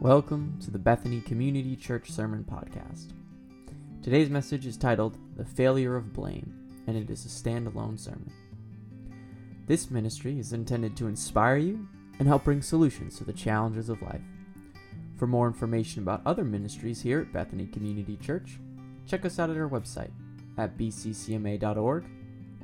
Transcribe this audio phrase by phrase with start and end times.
[0.00, 3.12] Welcome to the Bethany Community Church Sermon Podcast.
[4.02, 6.54] Today's message is titled The Failure of Blame,
[6.86, 8.32] and it is a standalone sermon.
[9.66, 11.86] This ministry is intended to inspire you
[12.18, 14.22] and help bring solutions to the challenges of life.
[15.18, 18.58] For more information about other ministries here at Bethany Community Church,
[19.06, 20.12] check us out at our website
[20.56, 22.06] at bccma.org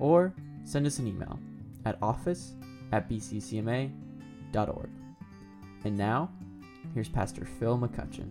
[0.00, 0.32] or
[0.64, 1.38] send us an email
[1.84, 2.54] at office
[2.92, 3.90] at bccma.org.
[5.84, 6.30] And now,
[6.94, 8.30] here's Pastor Phil McCutcheon.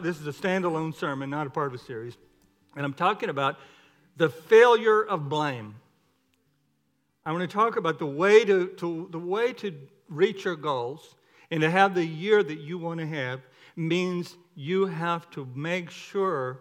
[0.00, 2.16] This is a standalone sermon, not a part of a series.
[2.74, 3.56] And I'm talking about
[4.16, 5.74] the failure of blame.
[7.24, 9.74] I want to talk about the way to, to, the way to
[10.08, 11.14] reach your goals
[11.50, 13.40] and to have the year that you want to have
[13.76, 16.60] means you have to make sure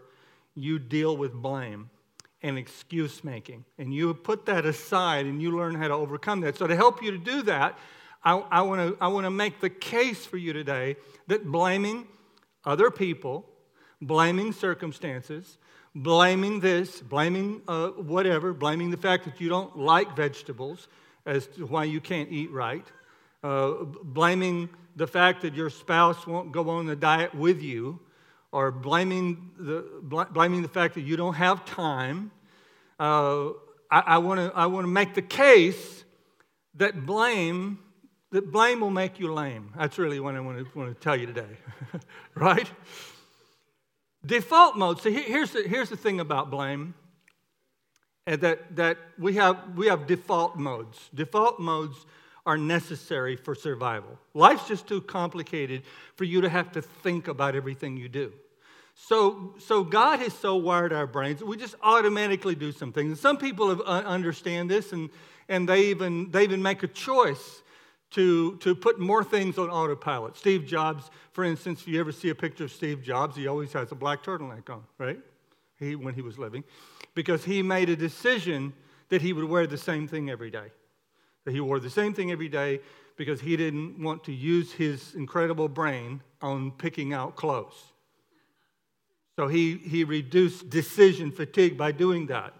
[0.55, 1.89] you deal with blame
[2.41, 3.65] and excuse making.
[3.77, 6.57] And you put that aside and you learn how to overcome that.
[6.57, 7.77] So, to help you to do that,
[8.23, 12.07] I, I want to make the case for you today that blaming
[12.65, 13.45] other people,
[14.01, 15.57] blaming circumstances,
[15.95, 20.87] blaming this, blaming uh, whatever, blaming the fact that you don't like vegetables
[21.25, 22.85] as to why you can't eat right,
[23.43, 23.71] uh,
[24.03, 27.99] blaming the fact that your spouse won't go on the diet with you,
[28.51, 29.85] or blaming the,
[30.31, 32.31] blaming the fact that you don't have time.
[32.99, 33.49] Uh,
[33.91, 36.03] I, I want to make the case
[36.75, 37.79] that blame,
[38.31, 39.73] that blame will make you lame.
[39.77, 41.57] That's really what I want to, tell you today,
[42.35, 42.69] right?
[44.25, 45.01] Default mode.
[45.01, 46.93] So here's the, here's the thing about blame.
[48.25, 51.09] That, that we, have, we have default modes.
[51.15, 52.05] Default modes
[52.45, 54.17] are necessary for survival.
[54.33, 55.83] Life's just too complicated
[56.15, 58.31] for you to have to think about everything you do.
[58.95, 63.11] So, so God has so wired our brains we just automatically do some things.
[63.11, 65.09] And some people have, uh, understand this, and,
[65.47, 67.61] and they, even, they even make a choice
[68.11, 70.35] to, to put more things on autopilot.
[70.35, 73.71] Steve Jobs, for instance, if you ever see a picture of Steve Jobs, he always
[73.73, 75.19] has a black turtleneck on, right?
[75.77, 76.63] He, when he was living,
[77.13, 78.73] because he made a decision
[79.09, 80.71] that he would wear the same thing every day.
[81.45, 82.81] That he wore the same thing every day
[83.15, 87.91] because he didn't want to use his incredible brain on picking out clothes.
[89.35, 92.53] So he, he reduced decision fatigue by doing that.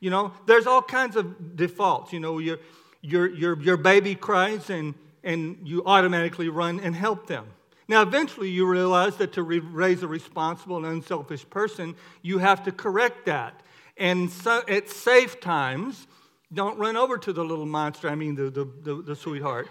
[0.00, 2.12] You know, there's all kinds of defaults.
[2.12, 2.58] You know, your,
[3.00, 7.46] your, your, your baby cries and, and you automatically run and help them.
[7.88, 12.64] Now, eventually, you realize that to re- raise a responsible and unselfish person, you have
[12.64, 13.60] to correct that.
[13.96, 16.06] And so, at safe times,
[16.52, 19.68] don't run over to the little monster, I mean, the, the, the, the sweetheart.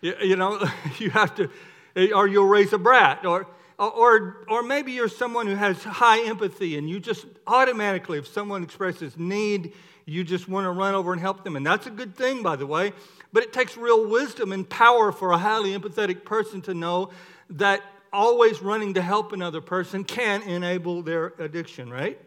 [0.00, 0.62] you, you, know,
[0.98, 1.50] you have to,
[1.94, 3.24] eh, or you'll raise a brat.
[3.24, 3.46] Or,
[3.78, 8.62] or, or maybe you're someone who has high empathy and you just automatically, if someone
[8.62, 9.72] expresses need,
[10.06, 11.56] you just want to run over and help them.
[11.56, 12.92] And that's a good thing, by the way.
[13.32, 17.10] But it takes real wisdom and power for a highly empathetic person to know
[17.50, 22.18] that always running to help another person can enable their addiction, right?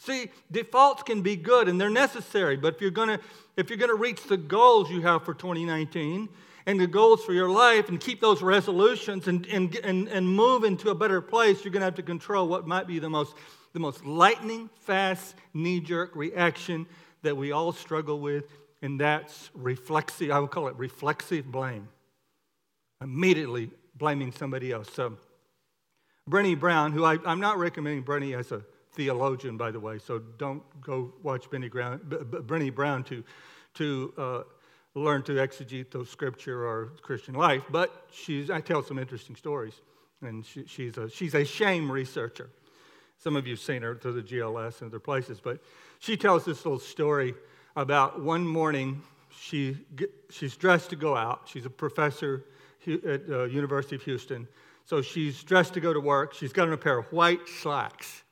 [0.00, 3.20] See, defaults can be good and they're necessary, but if you're going to
[3.56, 6.26] if you're going to reach the goals you have for 2019
[6.64, 10.64] and the goals for your life and keep those resolutions and, and, and, and move
[10.64, 13.34] into a better place, you're going to have to control what might be the most,
[13.74, 16.86] the most lightning fast knee jerk reaction
[17.20, 18.44] that we all struggle with,
[18.80, 21.88] and that's reflexive, I would call it reflexive blame.
[23.02, 24.90] Immediately blaming somebody else.
[24.94, 25.18] So,
[26.28, 30.18] Brené Brown, who I, am not recommending Brené as a theologian, by the way, so
[30.38, 33.24] don't go watch Brené Brown, Brené Brown to,
[33.74, 34.42] to uh,
[34.94, 39.74] learn to exegete those scripture or Christian life, but she's, I tell some interesting stories,
[40.22, 42.50] and she, she's, a, she's a shame researcher.
[43.18, 45.62] Some of you have seen her through the GLS and other places, but
[45.98, 47.34] she tells this little story
[47.76, 49.76] about one morning she,
[50.30, 51.42] she's dressed to go out.
[51.44, 52.44] She's a professor
[52.86, 54.48] at the uh, University of Houston.
[54.84, 56.34] So she's dressed to go to work.
[56.34, 58.22] She's got on a pair of white slacks.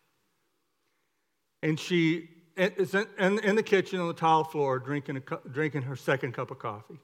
[1.63, 6.33] And she is in, the kitchen on the tile floor drinking, a, drinking her second
[6.33, 6.99] cup of coffee.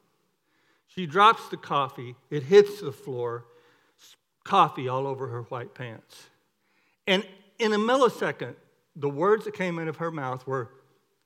[0.87, 3.47] She drops the coffee, it hits the floor,
[4.45, 6.29] coffee all over her white pants.
[7.07, 7.27] And
[7.59, 8.55] in a millisecond,
[8.97, 10.71] the words that came out of her mouth were,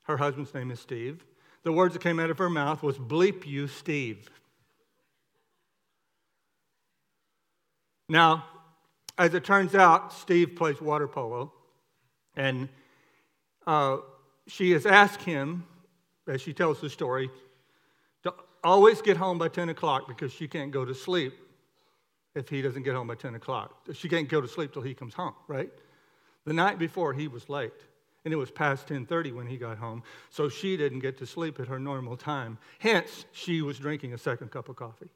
[0.03, 1.23] her husband's name is Steve.
[1.63, 4.29] The words that came out of her mouth was, bleep you, Steve.
[8.07, 8.45] Now,
[9.17, 11.53] as it turns out, Steve plays water polo,
[12.35, 12.69] and
[13.69, 13.97] uh,
[14.47, 15.63] she has asked him,
[16.27, 17.29] as she tells the story,
[18.23, 18.33] to
[18.63, 21.33] always get home by 10 o'clock because she can't go to sleep
[22.33, 23.75] if he doesn't get home by 10 o'clock.
[23.93, 25.69] She can't go to sleep till he comes home, right?
[26.45, 27.79] The night before, he was late.
[28.25, 31.59] and it was past 10:30 when he got home, so she didn't get to sleep
[31.59, 32.57] at her normal time.
[32.79, 35.09] Hence, she was drinking a second cup of coffee.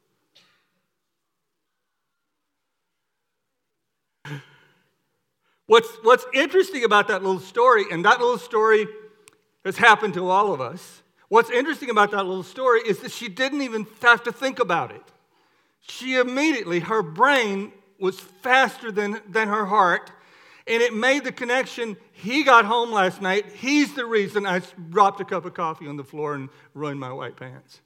[5.66, 8.86] What's, what's interesting about that little story, and that little story
[9.64, 11.02] has happened to all of us.
[11.28, 14.90] What's interesting about that little story is that she didn't even have to think about
[14.90, 15.02] it.
[15.80, 20.10] She immediately, her brain was faster than, than her heart,
[20.66, 21.96] and it made the connection.
[22.12, 23.46] He got home last night.
[23.56, 24.60] He's the reason I
[24.90, 27.80] dropped a cup of coffee on the floor and ruined my white pants.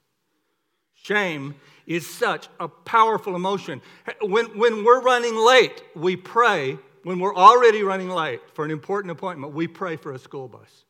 [0.95, 1.55] Shame
[1.87, 3.81] is such a powerful emotion.
[4.21, 6.77] When, when we're running late, we pray.
[7.03, 10.85] When we're already running late for an important appointment, we pray for a school bus.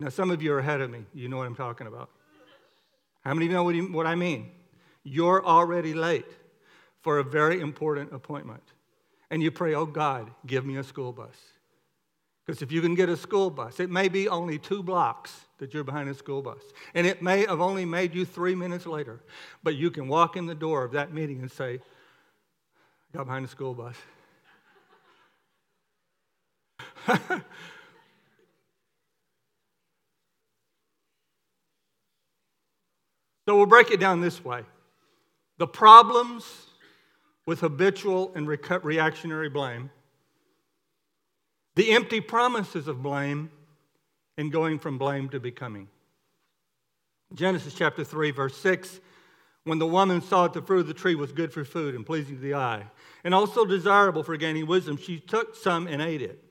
[0.00, 1.04] Now, some of you are ahead of me.
[1.14, 2.10] You know what I'm talking about.
[3.24, 4.50] How many of you know what, you, what I mean?
[5.02, 6.26] You're already late
[7.00, 8.62] for a very important appointment.
[9.30, 11.36] And you pray, oh God, give me a school bus.
[12.44, 15.72] Because if you can get a school bus, it may be only two blocks that
[15.72, 16.60] you're behind a school bus.
[16.94, 19.20] And it may have only made you three minutes later.
[19.62, 23.46] But you can walk in the door of that meeting and say, I got behind
[23.46, 23.96] a school bus.
[33.46, 34.62] so we'll break it down this way
[35.58, 36.44] the problems
[37.46, 39.90] with habitual and reactionary blame,
[41.76, 43.50] the empty promises of blame,
[44.36, 45.88] and going from blame to becoming.
[47.34, 49.00] Genesis chapter 3, verse 6
[49.64, 52.04] when the woman saw that the fruit of the tree was good for food and
[52.04, 52.84] pleasing to the eye,
[53.24, 56.42] and also desirable for gaining wisdom, she took some and ate it.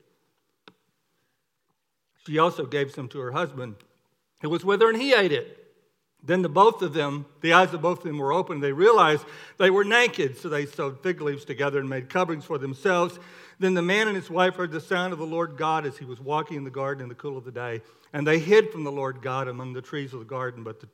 [2.26, 3.76] She also gave some to her husband
[4.40, 5.60] who was with her, and he ate it.
[6.26, 8.62] Then the both of them, the eyes of both of them were opened.
[8.62, 9.26] They realized
[9.58, 13.18] they were naked, so they sewed fig leaves together and made coverings for themselves.
[13.58, 16.06] Then the man and his wife heard the sound of the Lord God as he
[16.06, 17.82] was walking in the garden in the cool of the day.
[18.14, 20.64] And they hid from the Lord God among the trees of the garden.
[20.64, 20.88] But the,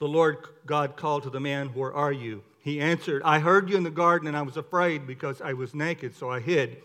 [0.00, 2.42] the Lord God called to the man, Where are you?
[2.60, 5.74] He answered, I heard you in the garden, and I was afraid because I was
[5.74, 6.82] naked, so I hid.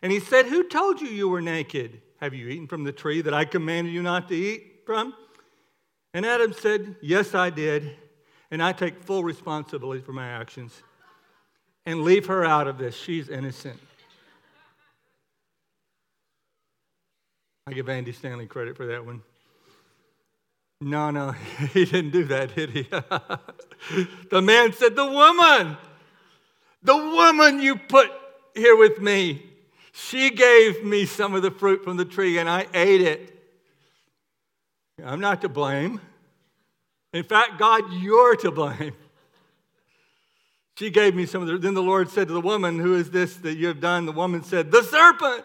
[0.00, 2.00] And he said, Who told you you were naked?
[2.20, 5.14] Have you eaten from the tree that I commanded you not to eat from?
[6.14, 7.96] And Adam said, Yes, I did.
[8.50, 10.72] And I take full responsibility for my actions.
[11.86, 12.96] And leave her out of this.
[12.96, 13.78] She's innocent.
[17.66, 19.22] I give Andy Stanley credit for that one.
[20.80, 21.32] No, no,
[21.72, 22.82] he didn't do that, did he?
[24.30, 25.76] the man said, The woman,
[26.82, 28.10] the woman you put
[28.54, 29.47] here with me,
[29.98, 33.34] she gave me some of the fruit from the tree and I ate it.
[35.04, 36.00] I'm not to blame.
[37.12, 38.94] In fact, God, you're to blame.
[40.78, 41.58] She gave me some of the.
[41.58, 44.06] Then the Lord said to the woman, Who is this that you have done?
[44.06, 45.44] The woman said, The serpent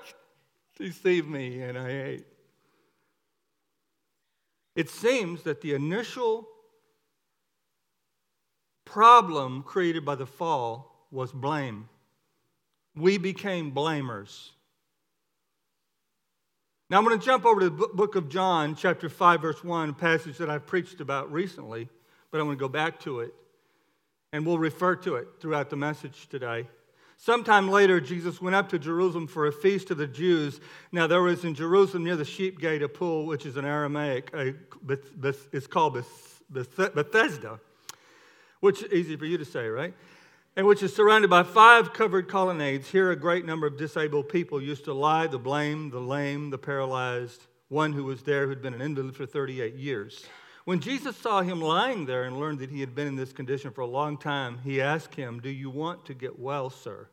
[0.78, 2.28] deceived me and I ate.
[4.76, 6.48] It seems that the initial
[8.86, 11.90] problem created by the fall was blame.
[12.96, 14.50] We became blamers.
[16.90, 19.90] Now I'm going to jump over to the book of John, chapter 5, verse 1,
[19.90, 21.90] a passage that I've preached about recently,
[22.30, 23.34] but I'm going to go back to it.
[24.32, 26.68] And we'll refer to it throughout the message today.
[27.18, 30.60] Sometime later, Jesus went up to Jerusalem for a feast of the Jews.
[30.92, 34.30] Now, there was in Jerusalem near the sheep gate a pool, which is in Aramaic,
[34.34, 34.54] a,
[35.52, 36.04] it's called
[36.52, 37.60] Bethesda,
[38.60, 39.94] which is easy for you to say, right?
[40.56, 42.90] And which is surrounded by five covered colonnades.
[42.90, 46.58] Here, a great number of disabled people used to lie the lame, the lame, the
[46.58, 50.26] paralyzed, one who was there who'd been an invalid for 38 years.
[50.66, 53.72] When Jesus saw him lying there and learned that he had been in this condition
[53.72, 57.08] for a long time, he asked him, Do you want to get well, sir?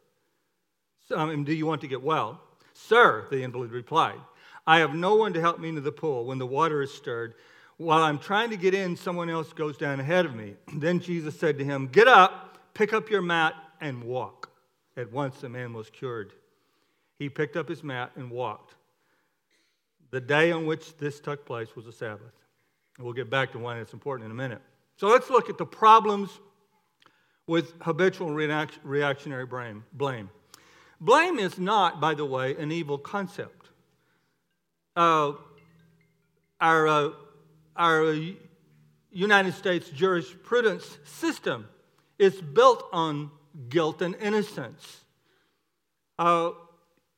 [1.16, 2.40] I mean, do you want to get well?
[2.74, 4.20] Sir, the invalid replied,
[4.66, 7.34] I have no one to help me into the pool when the water is stirred.
[7.78, 10.54] While I'm trying to get in, someone else goes down ahead of me.
[10.76, 14.50] Then Jesus said to him, Get up Pick up your mat and walk.
[14.96, 16.32] At once the man was cured.
[17.18, 18.74] He picked up his mat and walked.
[20.10, 22.32] The day on which this took place was a Sabbath.
[22.96, 24.60] And we'll get back to why it's important in a minute.
[24.96, 26.40] So let's look at the problems
[27.46, 30.30] with habitual reactionary blame.
[31.00, 33.70] Blame is not, by the way, an evil concept.
[34.94, 35.32] Uh,
[36.60, 37.10] our, uh,
[37.76, 38.14] our
[39.10, 41.66] United States jurisprudence system
[42.20, 43.30] is built on
[43.68, 44.84] guilt and innocence.
[46.18, 46.50] Uh,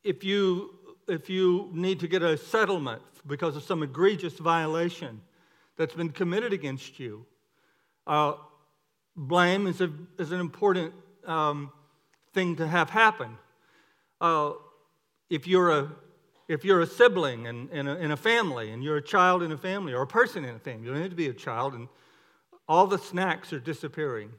[0.03, 0.71] if, you,
[1.09, 5.21] if you need to get a settlement because of some egregious violation
[5.77, 7.27] that's been committed against you,
[8.07, 8.33] uh,
[9.17, 10.95] blame is, a, is an important
[11.27, 11.71] um,
[12.33, 13.37] thing to have happen.
[14.21, 14.53] Uh,
[15.29, 15.91] if, you're a,
[16.49, 19.53] If you're a sibling in, in, a, in a family and you're a child in
[19.53, 21.75] a family or a person in a family, you don't have to be a child,
[21.75, 21.89] and
[22.69, 24.31] all the snacks are disappearing.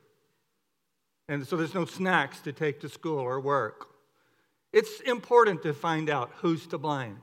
[1.29, 3.87] And so there's no snacks to take to school or work.
[4.71, 7.21] It's important to find out who's to blame.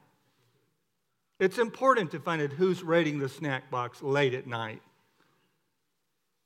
[1.38, 4.82] It's important to find out who's raiding the snack box late at night.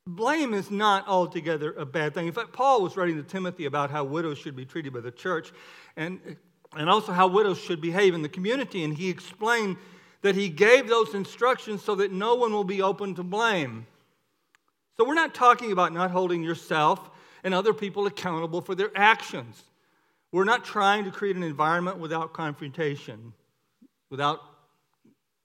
[0.06, 2.26] Blame is not altogether a bad thing.
[2.26, 5.10] In fact, Paul was writing to Timothy about how widows should be treated by the
[5.10, 5.50] church
[5.96, 6.36] and,
[6.76, 8.84] and also how widows should behave in the community.
[8.84, 9.76] And he explained
[10.22, 13.86] that he gave those instructions so that no one will be open to blame.
[14.96, 17.10] So we're not talking about not holding yourself
[17.44, 19.62] and other people accountable for their actions.
[20.32, 23.34] We're not trying to create an environment without confrontation.
[24.10, 24.40] Without,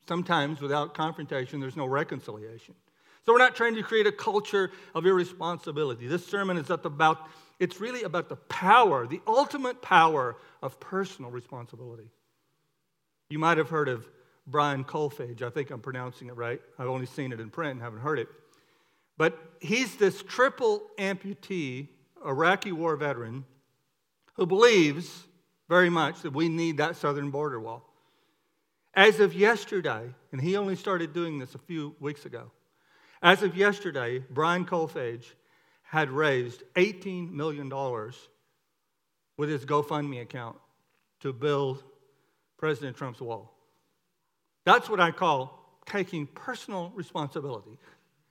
[0.08, 2.74] sometimes without confrontation, there's no reconciliation.
[3.25, 6.08] So we're not trying to create a culture of irresponsibility.
[6.08, 7.27] This sermon is about,
[7.60, 12.10] it's really about the power, the ultimate power of personal responsibility.
[13.29, 14.08] You might have heard of
[14.48, 15.44] Brian Kolfage.
[15.44, 16.60] I think I'm pronouncing it right.
[16.79, 18.29] I've only seen it in print and haven't heard it.
[19.19, 21.89] But he's this triple amputee,
[22.25, 23.43] Iraqi war veteran,
[24.35, 25.27] who believes
[25.67, 27.83] very much that we need that southern border wall.
[28.93, 32.49] As of yesterday, and he only started doing this a few weeks ago,
[33.21, 35.25] as of yesterday, Brian Kolfage
[35.83, 37.69] had raised $18 million
[39.35, 40.55] with his GoFundMe account
[41.19, 41.83] to build
[42.57, 43.53] President Trump's wall.
[44.63, 47.77] That's what I call taking personal responsibility.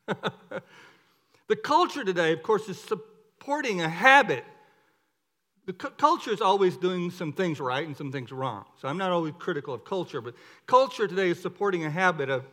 [1.48, 4.44] the culture today, of course, is supporting a habit.
[5.66, 8.64] The cu- culture is always doing some things right and some things wrong.
[8.80, 10.34] So I'm not always critical of culture, but
[10.66, 12.44] culture today is supporting a habit of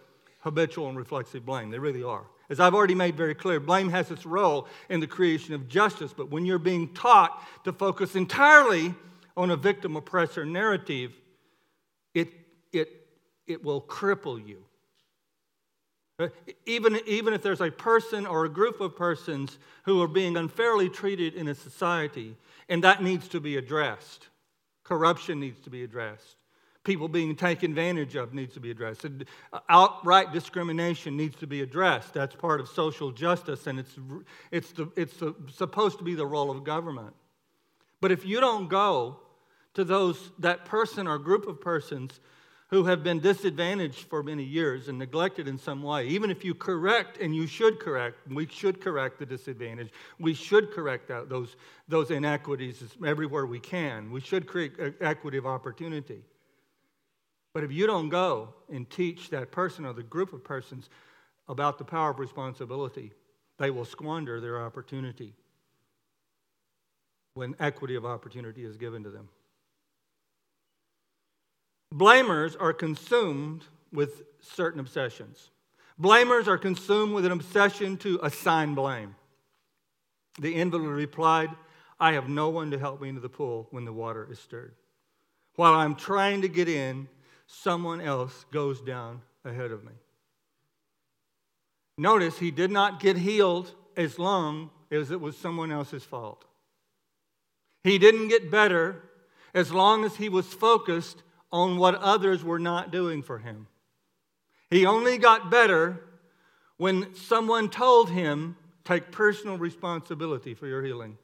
[0.41, 1.69] habitual and reflexive blame.
[1.69, 2.25] They really are.
[2.49, 6.13] As I've already made very clear, blame has its role in the creation of justice,
[6.13, 8.93] but when you're being taught to focus entirely
[9.35, 11.13] on a victim oppressor narrative,
[12.13, 12.31] it,
[12.71, 13.07] it,
[13.47, 14.63] it will cripple you.
[16.65, 20.87] Even, even if there's a person or a group of persons who are being unfairly
[20.87, 22.37] treated in a society,
[22.69, 24.29] and that needs to be addressed.
[24.83, 26.37] Corruption needs to be addressed.
[26.85, 29.03] People being taken advantage of needs to be addressed.
[29.03, 32.13] And uh, outright discrimination needs to be addressed.
[32.13, 33.97] That's part of social justice, and it's,
[34.51, 37.13] it's, the, it's the, supposed to be the role of government.
[37.99, 39.19] But if you don't go
[39.73, 42.21] to those, that person or group of persons
[42.67, 46.07] who have been disadvantaged for many years and neglected in some way.
[46.07, 49.91] Even if you correct, and you should correct, we should correct the disadvantage.
[50.19, 51.55] We should correct those,
[51.87, 54.11] those inequities everywhere we can.
[54.11, 56.23] We should create equity of opportunity.
[57.53, 60.89] But if you don't go and teach that person or the group of persons
[61.47, 63.13] about the power of responsibility,
[63.57, 65.33] they will squander their opportunity
[67.35, 69.29] when equity of opportunity is given to them.
[71.95, 75.51] Blamers are consumed with certain obsessions.
[75.97, 79.15] Blamers are consumed with an obsession to assign blame.
[80.39, 81.49] The invalid replied,
[81.97, 84.75] I have no one to help me into the pool when the water is stirred.
[85.55, 87.07] While I'm trying to get in,
[87.47, 89.93] someone else goes down ahead of me.
[91.97, 96.43] Notice he did not get healed as long as it was someone else's fault.
[97.85, 99.01] He didn't get better
[99.53, 101.23] as long as he was focused
[101.55, 103.65] on what others were not doing for him.
[104.69, 106.01] He only got better
[106.75, 111.17] when someone told him, Take personal responsibility for your healing.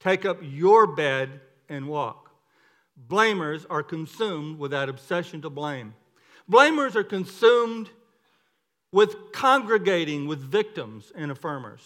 [0.00, 2.30] Take up your bed and walk.
[3.08, 5.94] Blamers are consumed with that obsession to blame.
[6.50, 7.90] Blamers are consumed
[8.90, 11.82] with congregating with victims and affirmers.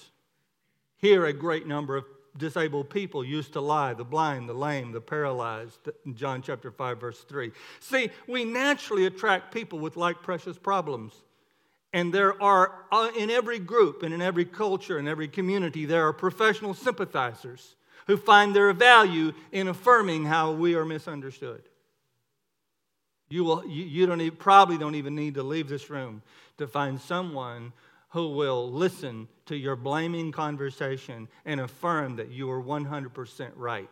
[0.97, 2.05] Here, a great number of
[2.37, 5.79] disabled people used to lie the blind, the lame, the paralyzed,
[6.15, 7.53] John chapter 5, verse 3.
[7.81, 11.15] See, we naturally attract people with like precious problems.
[11.93, 16.09] And there are, uh, in every group and in every culture and every community, there
[16.09, 17.77] are professional sympathizers
[18.09, 21.63] who find their value in affirming how we are misunderstood.
[23.29, 26.23] You, will, you, you don't even, probably don't even need to leave this room
[26.59, 27.73] to find someone
[28.15, 33.91] who will listen to your blaming conversation and affirm that you are 100% right.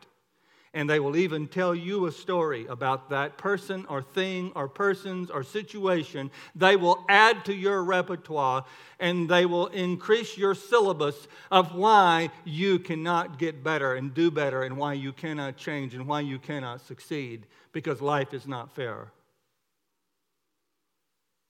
[0.73, 5.29] And they will even tell you a story about that person or thing or persons
[5.29, 6.31] or situation.
[6.55, 8.65] They will add to your repertoire
[9.01, 14.63] and they will increase your syllabus of why you cannot get better and do better
[14.63, 19.11] and why you cannot change and why you cannot succeed because life is not fair.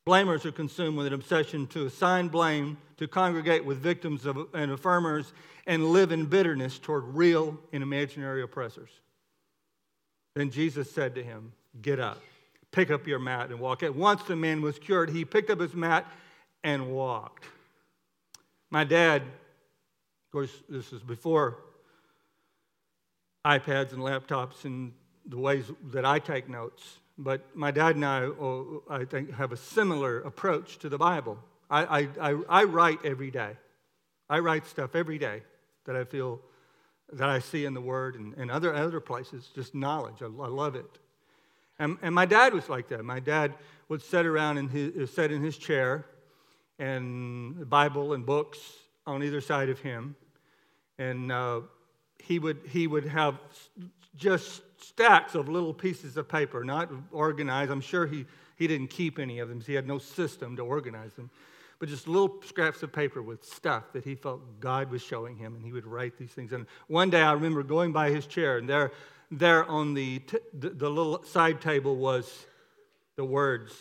[0.07, 4.73] Blamers are consumed with an obsession to assign blame, to congregate with victims of, and
[4.73, 5.33] affirmers,
[5.67, 8.91] and live in bitterness toward real and imaginary oppressors.
[10.35, 12.19] Then Jesus said to him, Get up,
[12.73, 13.83] Pick up your mat and walk.
[13.83, 15.11] At once the man was cured.
[15.11, 16.11] He picked up his mat
[16.65, 17.45] and walked.
[18.71, 21.59] My dad, of course, this is before
[23.47, 24.95] iPads and laptops and
[25.27, 26.99] the ways that I take notes.
[27.19, 31.39] But my dad and I, oh, I think, have a similar approach to the Bible.
[31.71, 33.57] I, I, I, write every day.
[34.29, 35.43] I write stuff every day
[35.85, 36.41] that I feel
[37.13, 40.23] that I see in the Word and, and other, other places, just knowledge.
[40.23, 40.99] I, I love it.
[41.79, 43.05] And, and my dad was like that.
[43.05, 43.55] My dad
[43.89, 46.07] would sit around in his, sit in his chair
[46.79, 48.59] and Bible and books
[49.07, 50.17] on either side of him.
[50.99, 51.63] And uh,
[52.23, 53.39] he, would, he would have
[54.17, 57.71] just stacks of little pieces of paper, not organized.
[57.71, 60.63] I'm sure he, he didn't keep any of them, so he had no system to
[60.63, 61.31] organize them.
[61.79, 65.57] But just little scraps of paper with stuff that he felt God was showing him,
[65.57, 66.53] and he would write these things.
[66.53, 68.93] And one day I remember going by his chair, and there,
[69.31, 72.47] there on the, t- the, the little side table was
[73.17, 73.75] the words,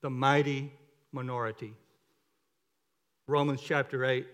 [0.00, 0.72] the mighty
[1.12, 1.74] minority.
[3.26, 4.26] Romans chapter 8,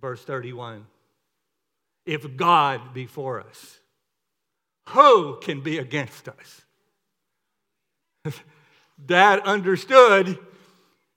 [0.00, 0.86] verse 31.
[2.04, 3.78] If God be for us,
[4.90, 6.62] who can be against us?
[9.04, 10.38] Dad understood.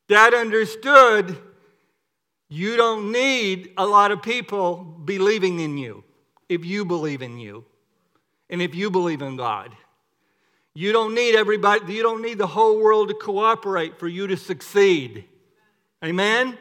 [0.08, 1.38] Dad understood
[2.50, 6.04] you don't need a lot of people believing in you
[6.48, 7.66] if you believe in you
[8.50, 9.76] and if you believe in God.
[10.74, 14.38] You don't need everybody, you don't need the whole world to cooperate for you to
[14.38, 15.26] succeed.
[16.04, 16.58] Amen?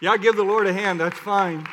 [0.00, 1.66] Yeah, give the Lord a hand, that's fine.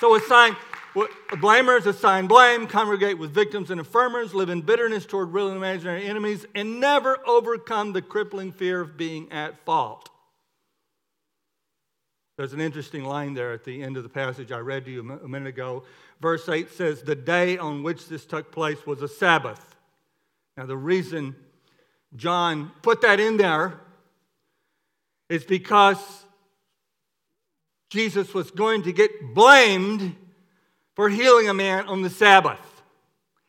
[0.00, 0.56] So it's sign,
[0.94, 6.04] blamers assign blame, congregate with victims and affirmers, live in bitterness toward real and imaginary
[6.04, 10.10] enemies, and never overcome the crippling fear of being at fault.
[12.36, 15.00] There's an interesting line there at the end of the passage I read to you
[15.22, 15.84] a minute ago.
[16.20, 19.76] Verse 8 says, The day on which this took place was a Sabbath.
[20.56, 21.36] Now, the reason
[22.16, 23.78] John put that in there
[25.28, 25.98] is because
[27.90, 30.16] Jesus was going to get blamed
[31.00, 32.82] for healing a man on the Sabbath.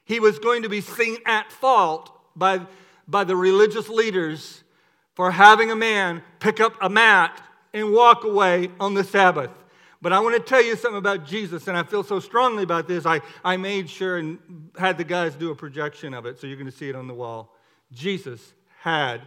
[0.06, 2.62] He was going to be seen at fault by,
[3.10, 4.64] by the religious leaders
[5.16, 9.50] for having a man pick up a mat and walk away on the Sabbath.
[10.02, 12.88] But I want to tell you something about Jesus, and I feel so strongly about
[12.88, 13.06] this.
[13.06, 16.56] I, I made sure and had the guys do a projection of it, so you're
[16.56, 17.54] going to see it on the wall.
[17.92, 19.24] Jesus had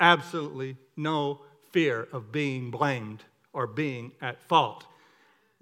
[0.00, 4.84] absolutely no fear of being blamed or being at fault.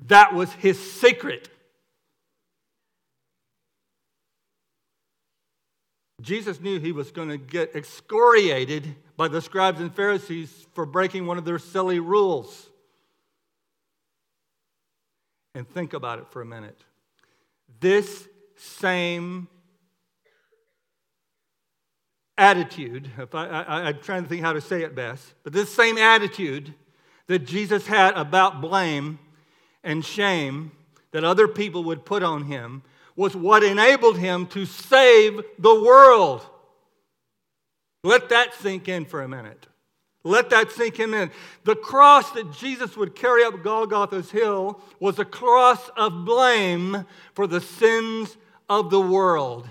[0.06, 1.50] That was his secret.
[6.26, 11.24] Jesus knew he was going to get excoriated by the scribes and Pharisees for breaking
[11.24, 12.68] one of their silly rules.
[15.54, 16.80] And think about it for a minute.
[17.78, 19.46] This same
[22.36, 25.72] attitude, if I, I, I'm trying to think how to say it best, but this
[25.72, 26.74] same attitude
[27.28, 29.20] that Jesus had about blame
[29.84, 30.72] and shame
[31.12, 32.82] that other people would put on him
[33.16, 36.46] was what enabled him to save the world.
[38.04, 39.66] Let that sink in for a minute.
[40.22, 41.30] Let that sink him in.
[41.64, 47.46] The cross that Jesus would carry up Golgotha's hill was a cross of blame for
[47.46, 48.36] the sins
[48.68, 49.68] of the world.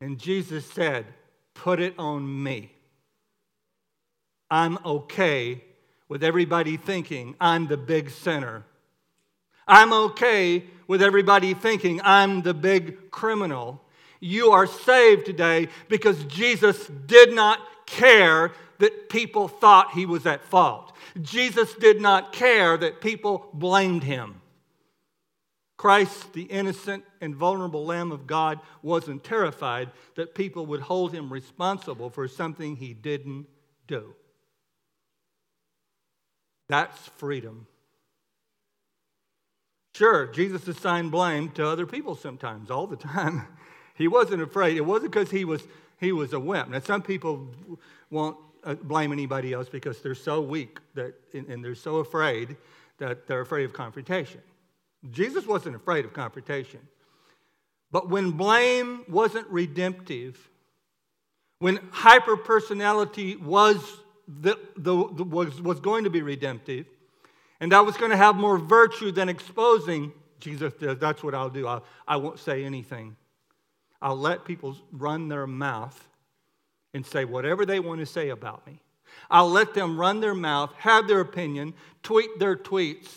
[0.00, 1.06] And Jesus said,
[1.54, 2.72] Put it on me.
[4.50, 5.62] I'm okay
[6.08, 8.64] with everybody thinking I'm the big sinner.
[9.66, 13.82] I'm okay with everybody thinking I'm the big criminal.
[14.20, 20.44] You are saved today because Jesus did not care that people thought he was at
[20.44, 20.92] fault.
[21.20, 24.40] Jesus did not care that people blamed him.
[25.76, 31.32] Christ, the innocent and vulnerable Lamb of God, wasn't terrified that people would hold him
[31.32, 33.46] responsible for something he didn't
[33.86, 34.14] do.
[36.68, 37.66] That's freedom.
[40.00, 43.46] Sure, Jesus assigned blame to other people sometimes, all the time.
[43.96, 44.78] He wasn't afraid.
[44.78, 45.62] It wasn't because he was,
[45.98, 46.70] he was a wimp.
[46.70, 47.48] Now, some people
[48.08, 52.56] won't uh, blame anybody else because they're so weak that, and they're so afraid
[52.96, 54.40] that they're afraid of confrontation.
[55.10, 56.80] Jesus wasn't afraid of confrontation.
[57.90, 60.48] But when blame wasn't redemptive,
[61.58, 63.76] when hyperpersonality was,
[64.26, 66.86] the, the, the, was, was going to be redemptive,
[67.60, 70.12] and that was going to have more virtue than exposing.
[70.40, 71.66] Jesus says, That's what I'll do.
[71.66, 73.16] I'll, I won't say anything.
[74.02, 76.08] I'll let people run their mouth
[76.94, 78.80] and say whatever they want to say about me.
[79.30, 83.08] I'll let them run their mouth, have their opinion, tweet their tweets,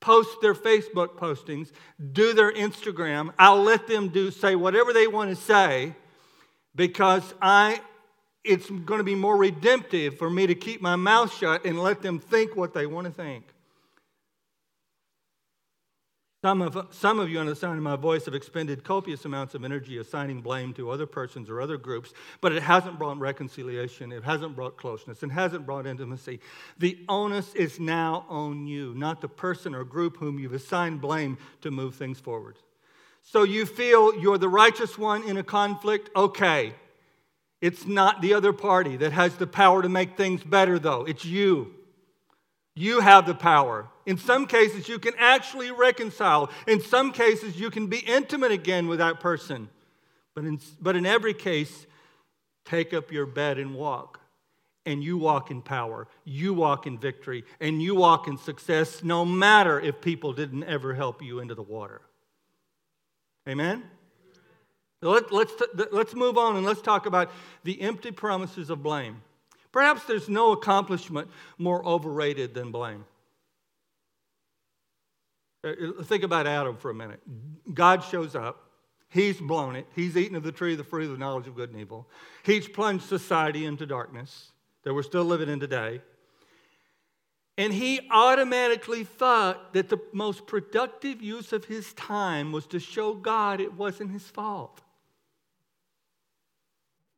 [0.00, 1.70] post their Facebook postings,
[2.12, 3.32] do their Instagram.
[3.38, 5.94] I'll let them do say whatever they want to say
[6.74, 7.80] because I
[8.44, 12.00] it's going to be more redemptive for me to keep my mouth shut and let
[12.00, 13.44] them think what they want to think.
[16.46, 19.56] Some of, some of you, on the sound of my voice, have expended copious amounts
[19.56, 24.12] of energy assigning blame to other persons or other groups, but it hasn't brought reconciliation,
[24.12, 26.38] it hasn't brought closeness, it hasn't brought intimacy.
[26.78, 31.36] The onus is now on you, not the person or group whom you've assigned blame
[31.62, 32.54] to move things forward.
[33.24, 36.10] So you feel you're the righteous one in a conflict?
[36.14, 36.74] Okay.
[37.60, 41.06] It's not the other party that has the power to make things better, though.
[41.06, 41.74] It's you.
[42.78, 43.88] You have the power.
[44.04, 46.50] In some cases, you can actually reconcile.
[46.66, 49.70] In some cases, you can be intimate again with that person.
[50.34, 51.86] But in, but in every case,
[52.66, 54.20] take up your bed and walk.
[54.84, 59.24] And you walk in power, you walk in victory, and you walk in success, no
[59.24, 62.02] matter if people didn't ever help you into the water.
[63.48, 63.82] Amen?
[65.02, 65.52] Let, let's,
[65.90, 67.30] let's move on and let's talk about
[67.64, 69.22] the empty promises of blame.
[69.76, 73.04] Perhaps there's no accomplishment more overrated than blame.
[75.62, 77.20] Uh, uh, think about Adam for a minute.
[77.74, 78.70] God shows up.
[79.10, 79.86] He's blown it.
[79.94, 82.08] He's eaten of the tree of the fruit of the knowledge of good and evil.
[82.42, 84.50] He's plunged society into darkness
[84.84, 86.00] that we're still living in today.
[87.58, 93.12] And he automatically thought that the most productive use of his time was to show
[93.12, 94.80] God it wasn't his fault.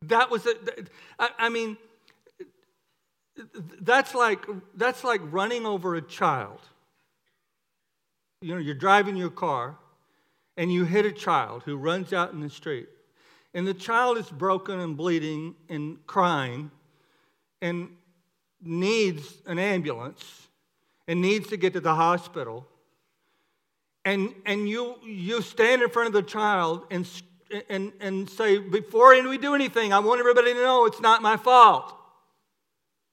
[0.02, 0.54] That was, a,
[1.38, 1.76] I mean,
[3.80, 6.60] that's like, that's like running over a child.
[8.40, 9.76] You know, you're driving your car
[10.56, 12.88] and you hit a child who runs out in the street.
[13.54, 16.70] And the child is broken and bleeding and crying
[17.62, 17.90] and
[18.62, 20.48] needs an ambulance
[21.06, 22.66] and needs to get to the hospital.
[24.04, 27.08] And, and you, you stand in front of the child and,
[27.68, 31.36] and, and say, Before we do anything, I want everybody to know it's not my
[31.36, 31.97] fault.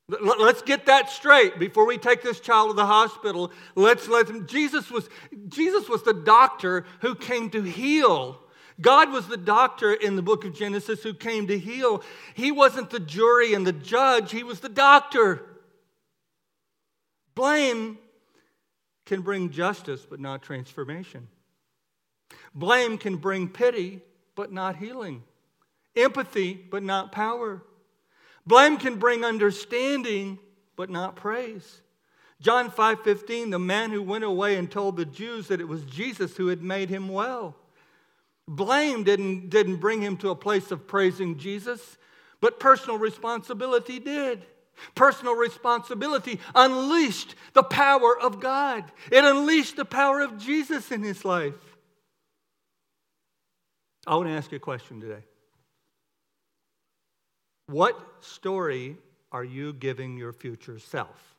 [0.08, 3.52] Let's get that straight before we take this child to the hospital.
[3.74, 4.46] Let's let him.
[4.46, 5.10] Jesus was,
[5.48, 8.40] Jesus was the doctor who came to heal.
[8.80, 12.04] God was the doctor in the book of Genesis who came to heal.
[12.36, 15.42] He wasn't the jury and the judge, he was the doctor.
[17.34, 17.98] Blame
[19.06, 21.28] can bring justice, but not transformation.
[22.54, 24.02] Blame can bring pity,
[24.36, 25.24] but not healing.
[25.96, 27.62] Empathy, but not power.
[28.48, 30.40] Blame can bring understanding,
[30.76, 31.82] but not praise.
[32.42, 36.38] John 5:15, the man who went away and told the Jews that it was Jesus
[36.38, 37.56] who had made him well.
[38.48, 41.98] Blame didn't, didn't bring him to a place of praising Jesus,
[42.42, 44.46] but personal responsibility did.
[44.94, 48.84] Personal responsibility unleashed the power of God.
[49.12, 51.78] It unleashed the power of Jesus in his life.
[54.06, 55.24] I want to ask you a question today.
[57.68, 58.98] What story
[59.32, 61.36] are you giving your future self?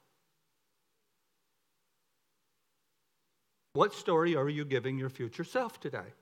[3.75, 6.15] What story are you giving your future self today?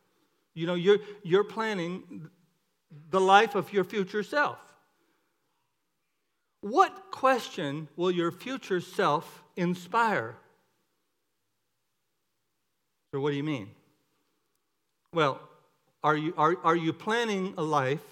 [0.54, 2.28] You know, you're, you're planning
[3.10, 4.58] the life of your future self.
[6.60, 10.36] What question will your future self inspire?
[13.12, 13.70] So, what do you mean?
[15.12, 15.40] Well,
[16.02, 18.02] are you, are, are you planning a life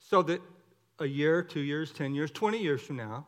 [0.00, 0.40] so that
[1.02, 3.26] a year, two years, 10 years, 20 years from now,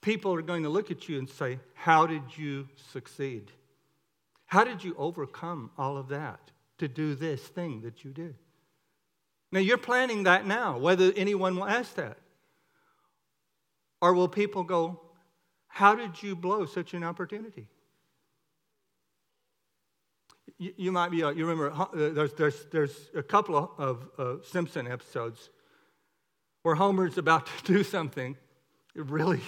[0.00, 3.50] people are going to look at you and say, How did you succeed?
[4.46, 8.34] How did you overcome all of that to do this thing that you did?
[9.50, 12.18] Now, you're planning that now, whether anyone will ask that.
[14.00, 15.00] Or will people go,
[15.68, 17.68] How did you blow such an opportunity?
[20.58, 24.10] You, you might be, uh, you remember, uh, there's, there's, there's a couple of, of
[24.18, 25.50] uh, Simpson episodes
[26.62, 28.36] where Homer's about to do something
[28.94, 29.40] really,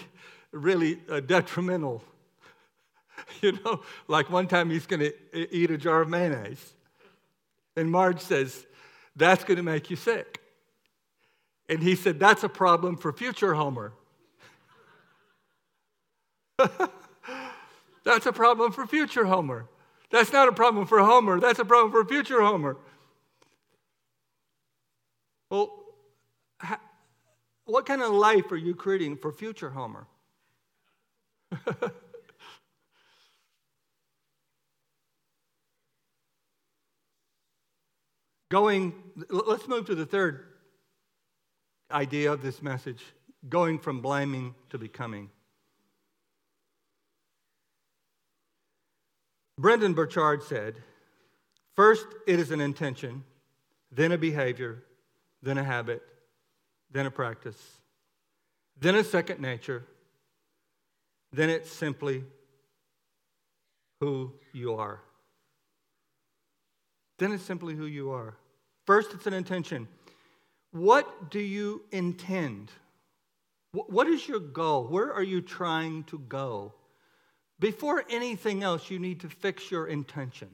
[0.53, 2.03] really uh, detrimental.
[3.41, 6.75] You know, like one time he's going to eat a jar of mayonnaise.
[7.77, 8.67] And Marge says,
[9.17, 10.41] That's going to make you sick.
[11.69, 13.93] And he said, That's a problem for future Homer.
[18.05, 19.67] That's a problem for future Homer.
[20.11, 21.41] That's not a problem for Homer.
[21.41, 22.77] That's a problem for future Homer.
[25.51, 25.84] Well,
[27.67, 30.07] what kind of life are you creating for future Homer?
[38.51, 38.93] going,
[39.31, 40.45] let's move to the third
[41.91, 43.03] idea of this message
[43.49, 45.31] going from blaming to becoming.
[49.59, 50.77] Brendon Burchard said,
[51.77, 53.25] First, it is an intention,
[53.91, 54.85] then a behavior,
[55.43, 56.03] then a habit,
[56.95, 57.61] then a practice,
[58.81, 59.85] then a second nature,
[61.33, 62.23] then it's simply
[64.01, 65.01] who you are.
[67.19, 68.37] Then it's simply who you are.
[68.87, 69.89] First, it's an intention.
[70.71, 72.71] What do you intend?
[73.73, 74.87] What is your goal?
[74.87, 76.75] Where are you trying to go?
[77.59, 80.51] Before anything else, you need to fix your intention.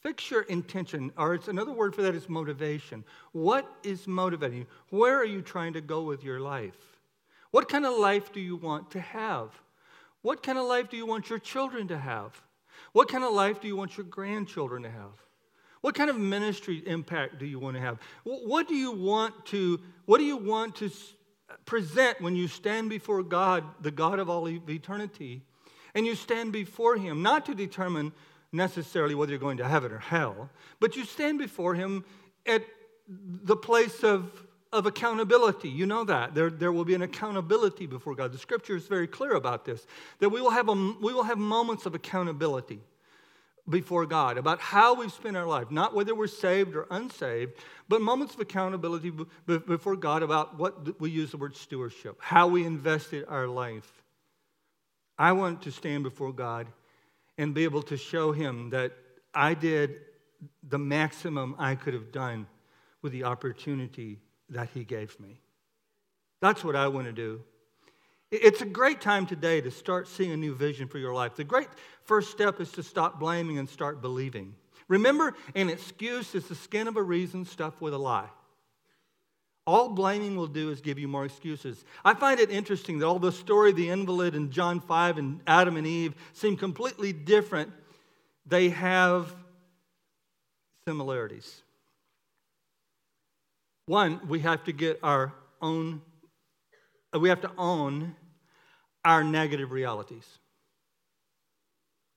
[0.00, 3.04] Fix your intention, or it's another word for that is motivation.
[3.32, 4.66] What is motivating you?
[4.88, 6.98] Where are you trying to go with your life?
[7.50, 9.50] What kind of life do you want to have?
[10.22, 12.40] What kind of life do you want your children to have?
[12.92, 15.12] What kind of life do you want your grandchildren to have?
[15.82, 17.98] What kind of ministry impact do you want to have?
[18.24, 20.90] What do you want to what do you want to
[21.64, 25.42] present when you stand before God, the God of all eternity,
[25.94, 28.12] and you stand before him not to determine
[28.52, 32.04] necessarily whether you're going to heaven or hell, but you stand before Him
[32.46, 32.62] at
[33.08, 34.30] the place of,
[34.72, 35.68] of accountability.
[35.68, 36.34] You know that.
[36.34, 38.32] There, there will be an accountability before God.
[38.32, 39.86] The scripture is very clear about this
[40.18, 42.80] that we will have, a, we will have moments of accountability
[43.68, 47.52] before God about how we've spent our life, not whether we're saved or unsaved,
[47.88, 49.12] but moments of accountability
[49.46, 54.02] before God about what we use the word stewardship, how we invested our life.
[55.18, 56.66] I want to stand before God
[57.40, 58.92] and be able to show him that
[59.32, 59.96] I did
[60.62, 62.46] the maximum I could have done
[63.00, 65.40] with the opportunity that he gave me.
[66.42, 67.40] That's what I want to do.
[68.30, 71.34] It's a great time today to start seeing a new vision for your life.
[71.34, 71.68] The great
[72.04, 74.54] first step is to stop blaming and start believing.
[74.86, 78.28] Remember, an excuse is the skin of a reason stuffed with a lie.
[79.70, 81.84] All blaming will do is give you more excuses.
[82.04, 85.40] I find it interesting that all the story of the invalid in John 5 and
[85.46, 87.70] Adam and Eve seem completely different.
[88.44, 89.32] They have
[90.88, 91.62] similarities.
[93.86, 96.02] One, we have to get our own,
[97.14, 98.16] uh, we have to own
[99.04, 100.26] our negative realities.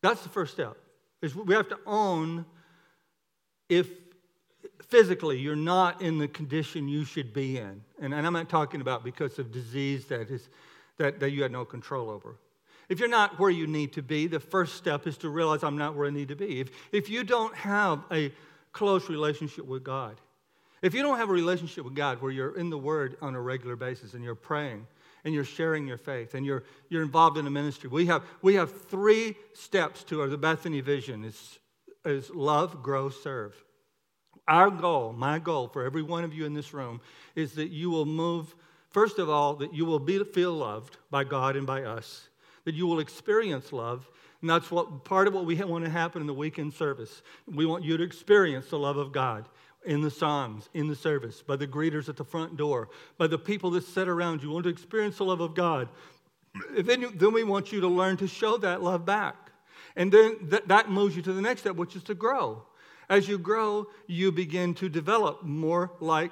[0.01, 0.75] That's the first step.
[1.21, 2.47] Is we have to own
[3.69, 3.91] if
[4.89, 7.81] physically you're not in the condition you should be in.
[8.01, 10.49] And, and I'm not talking about because of disease that, is,
[10.97, 12.35] that, that you had no control over.
[12.89, 15.77] If you're not where you need to be, the first step is to realize I'm
[15.77, 16.59] not where I need to be.
[16.59, 18.31] If, if you don't have a
[18.71, 20.19] close relationship with God,
[20.81, 23.41] if you don't have a relationship with God where you're in the Word on a
[23.41, 24.85] regular basis and you're praying
[25.23, 28.55] and you're sharing your faith and you're, you're involved in a ministry, we have, we
[28.55, 31.59] have three steps to our, the Bethany vision is,
[32.03, 33.55] is love, grow, serve.
[34.47, 37.01] Our goal, my goal for every one of you in this room,
[37.35, 38.55] is that you will move,
[38.89, 42.27] first of all, that you will be, feel loved by God and by us,
[42.65, 44.09] that you will experience love.
[44.41, 47.21] And that's what part of what we want to happen in the weekend service.
[47.47, 49.47] We want you to experience the love of God
[49.85, 53.37] in the songs, in the service, by the greeters at the front door, by the
[53.37, 54.49] people that sit around you.
[54.49, 55.87] you want to experience the love of God.
[56.77, 59.51] Then, then we want you to learn to show that love back.
[59.95, 62.63] And then th- that moves you to the next step, which is to grow.
[63.13, 66.31] As you grow, you begin to develop more like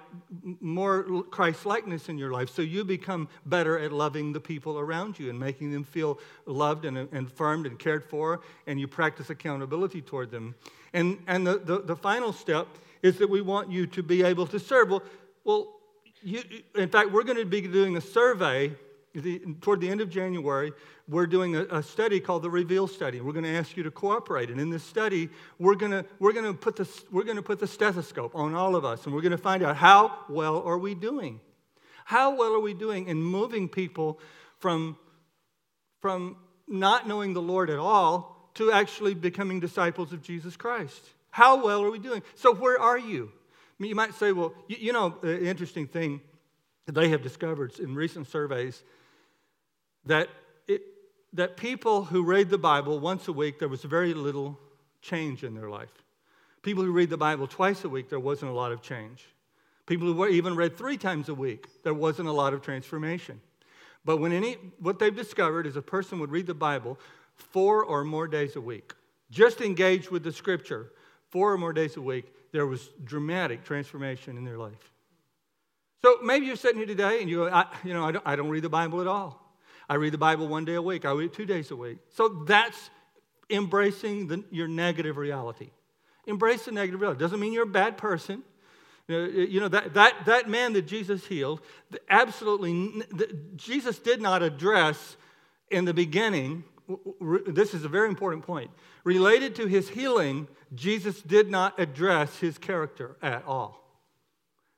[0.59, 2.49] more Christ likeness in your life.
[2.49, 6.17] So you become better at loving the people around you and making them feel
[6.47, 10.55] loved and, and affirmed and cared for, and you practice accountability toward them.
[10.93, 12.67] And, and the, the, the final step
[13.03, 14.89] is that we want you to be able to serve.
[14.89, 15.03] Well,
[15.43, 15.75] well
[16.23, 16.41] you,
[16.73, 18.71] in fact, we're going to be doing a survey
[19.13, 20.71] the, toward the end of January,
[21.07, 23.19] we're doing a, a, study called the Reveal Study.
[23.21, 24.49] We're going to ask you to cooperate.
[24.49, 27.67] And in this study, we're going to, we're to, put, the, we're to put the
[27.67, 30.95] stethoscope on all of us, and we're going to find out how well are we
[30.95, 31.39] doing?
[32.05, 34.19] How well are we doing in moving people
[34.59, 34.97] from,
[35.99, 41.01] from not knowing the Lord at all to actually becoming disciples of Jesus Christ?
[41.31, 42.21] How well are we doing?
[42.35, 43.31] So, where are you?
[43.33, 46.21] I mean, you might say, well, you, you know, the interesting thing
[46.85, 48.83] they have discovered in recent surveys
[50.05, 50.29] that,
[50.67, 50.81] it,
[51.33, 54.59] that people who read the Bible once a week, there was very little
[55.01, 55.91] change in their life.
[56.61, 59.25] People who read the Bible twice a week, there wasn't a lot of change.
[59.85, 63.41] People who even read three times a week, there wasn't a lot of transformation.
[64.05, 66.99] But when any, what they've discovered is a person would read the Bible
[67.35, 68.93] four or more days a week,
[69.31, 70.91] just engage with the scripture
[71.29, 74.91] four or more days a week, there was dramatic transformation in their life.
[76.01, 78.35] So maybe you're sitting here today and you go, I, you know, I don't, I
[78.35, 79.40] don't read the Bible at all.
[79.91, 81.03] I read the Bible one day a week.
[81.03, 81.97] I read it two days a week.
[82.13, 82.89] So that's
[83.49, 85.71] embracing the, your negative reality.
[86.25, 87.19] Embrace the negative reality.
[87.19, 88.41] Doesn't mean you're a bad person.
[89.09, 91.59] Uh, you know, that, that, that man that Jesus healed,
[92.09, 93.03] absolutely,
[93.57, 95.17] Jesus did not address
[95.69, 96.63] in the beginning,
[97.49, 98.71] this is a very important point.
[99.03, 103.80] Related to his healing, Jesus did not address his character at all.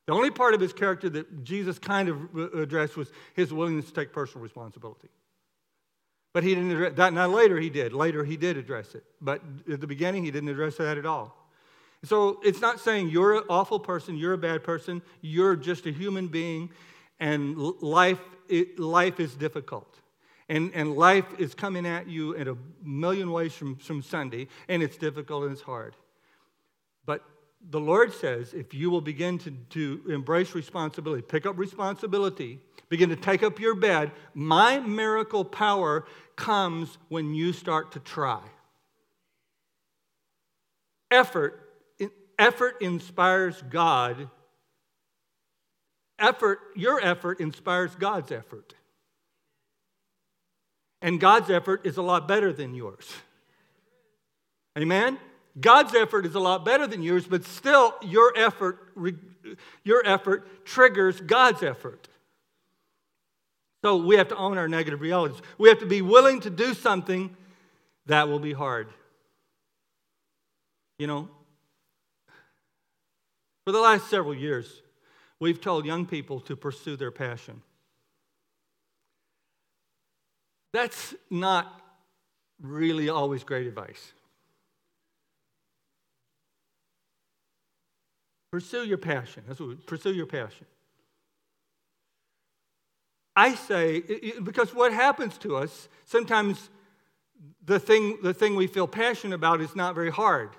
[0.05, 3.93] The only part of his character that Jesus kind of addressed was his willingness to
[3.93, 5.09] take personal responsibility.
[6.33, 7.13] But he didn't address that.
[7.13, 7.93] Now, later he did.
[7.93, 9.03] Later he did address it.
[9.21, 11.37] But at the beginning, he didn't address that at all.
[12.03, 15.91] So it's not saying you're an awful person, you're a bad person, you're just a
[15.91, 16.69] human being,
[17.19, 20.01] and life, it, life is difficult.
[20.49, 24.83] And, and life is coming at you in a million ways from, from Sunday, and
[24.83, 25.95] it's difficult and it's hard.
[27.69, 33.09] The Lord says if you will begin to, to embrace responsibility, pick up responsibility, begin
[33.09, 38.41] to take up your bed, my miracle power comes when you start to try.
[41.09, 41.69] Effort,
[42.37, 44.29] effort inspires God.
[46.19, 48.73] Effort, your effort inspires God's effort.
[51.01, 53.11] And God's effort is a lot better than yours.
[54.77, 55.19] Amen?
[55.59, 58.79] God's effort is a lot better than yours, but still your effort,
[59.83, 62.07] your effort triggers God's effort.
[63.83, 65.41] So we have to own our negative realities.
[65.57, 67.35] We have to be willing to do something
[68.05, 68.87] that will be hard.
[70.97, 71.29] You know,
[73.65, 74.81] for the last several years,
[75.39, 77.61] we've told young people to pursue their passion.
[80.71, 81.81] That's not
[82.61, 84.13] really always great advice.
[88.53, 89.41] Pursue your passion.
[89.47, 90.67] That's what pursue your passion.
[93.35, 94.03] I say,
[94.43, 96.69] because what happens to us, sometimes
[97.65, 100.51] the thing, the thing we feel passionate about is not very hard.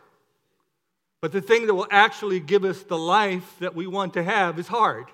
[1.21, 4.59] But the thing that will actually give us the life that we want to have
[4.59, 5.05] is hard.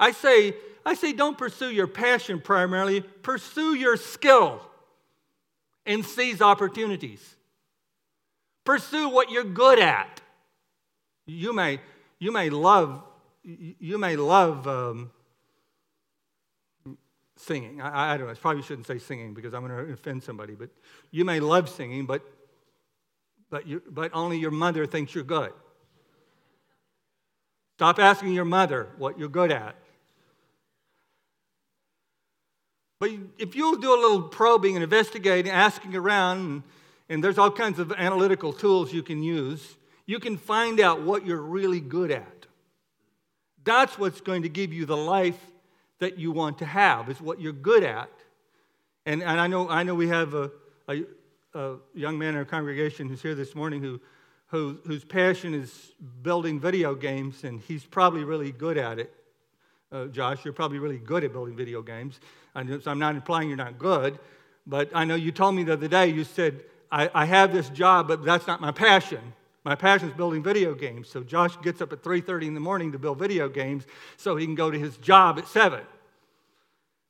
[0.00, 4.60] I say, I say don't pursue your passion primarily, pursue your skill
[5.86, 7.36] and seize opportunities.
[8.64, 10.20] Pursue what you're good at.
[11.24, 11.78] You may,
[12.18, 13.02] you may love,
[13.42, 15.10] you may love um,
[17.36, 17.80] singing.
[17.80, 18.32] I, I, don't know.
[18.32, 20.54] I probably shouldn't say singing because I'm going to offend somebody.
[20.54, 20.70] But
[21.10, 22.22] you may love singing, but
[23.50, 25.52] but you, but only your mother thinks you're good.
[27.76, 29.76] Stop asking your mother what you're good at.
[33.00, 36.62] But if you'll do a little probing and investigating, asking around, and,
[37.08, 39.76] and there's all kinds of analytical tools you can use,
[40.08, 42.46] you can find out what you're really good at.
[43.62, 45.38] That's what's going to give you the life
[45.98, 48.08] that you want to have, is what you're good at.
[49.04, 50.50] And, and I, know, I know we have a,
[50.88, 51.02] a,
[51.52, 54.00] a young man in our congregation who's here this morning who,
[54.46, 55.92] who, whose passion is
[56.22, 59.12] building video games, and he's probably really good at it.
[59.92, 62.18] Uh, Josh, you're probably really good at building video games.
[62.54, 64.18] so I'm not implying you're not good,
[64.66, 67.68] but I know you told me the other day, you said, I, I have this
[67.68, 69.34] job, but that's not my passion.
[69.68, 71.10] My passion is building video games.
[71.10, 73.84] So Josh gets up at 3:30 in the morning to build video games
[74.16, 75.82] so he can go to his job at 7.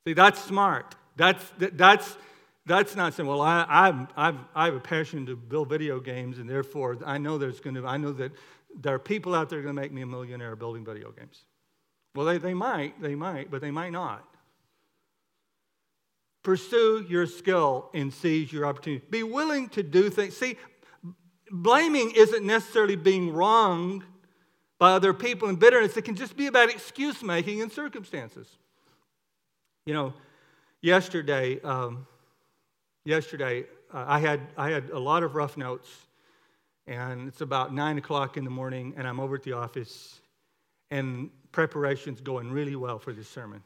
[0.05, 0.93] See, that's smart.
[1.15, 2.17] That's, that's,
[2.65, 6.37] that's not saying, well, I, I've, I've, I have a passion to build video games,
[6.37, 8.33] and therefore I know there's going to, I know that
[8.77, 11.45] there are people out there going to make me a millionaire building video games.
[12.13, 14.27] Well, they, they might, they might, but they might not.
[16.43, 19.05] Pursue your skill and seize your opportunity.
[19.09, 20.35] Be willing to do things.
[20.35, 20.57] See,
[21.51, 24.03] blaming isn't necessarily being wronged
[24.79, 25.97] by other people and bitterness.
[25.97, 28.47] It can just be about excuse making and circumstances.
[29.85, 30.13] You know,
[30.81, 32.07] yesterday, um,
[33.05, 35.89] yesterday uh, I had I had a lot of rough notes,
[36.87, 40.21] and it's about nine o'clock in the morning, and I'm over at the office,
[40.91, 43.61] and preparation's going really well for this sermon.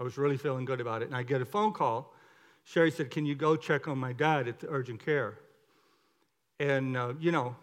[0.00, 2.14] I was really feeling good about it, and I get a phone call.
[2.64, 5.38] Sherry said, "Can you go check on my dad at the urgent care?"
[6.58, 7.54] And, uh, you know,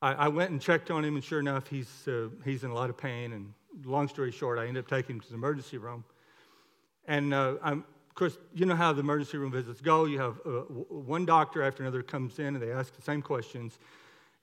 [0.00, 2.74] I, I, went and checked on him, and sure enough, he's, uh, he's in a
[2.74, 3.32] lot of pain.
[3.32, 3.52] And
[3.84, 6.04] long story short, I ended up taking him to the emergency room.
[7.06, 7.82] And uh, of
[8.14, 10.04] course, you know how the emergency room visits go.
[10.04, 13.78] You have uh, one doctor after another comes in, and they ask the same questions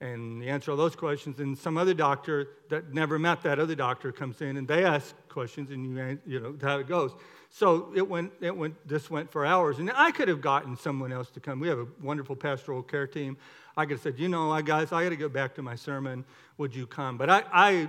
[0.00, 1.38] and they answer all those questions.
[1.40, 5.14] And some other doctor that never met that other doctor comes in and they ask
[5.28, 7.12] questions, and you, you know how it goes.
[7.50, 9.78] So it went, it went, this went for hours.
[9.78, 11.60] And I could have gotten someone else to come.
[11.60, 13.38] We have a wonderful pastoral care team.
[13.76, 15.76] I could have said, you know, I, guys, I got to go back to my
[15.76, 16.24] sermon.
[16.58, 17.16] Would you come?
[17.16, 17.88] But I, I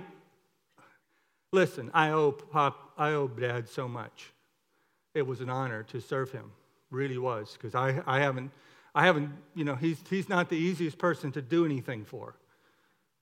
[1.52, 4.32] listen, I owe, Pop, I owe Dad so much.
[5.14, 6.52] It was an honor to serve him,
[6.90, 8.50] really was, because I, I haven't
[8.98, 12.34] I haven't, you know, he's, he's not the easiest person to do anything for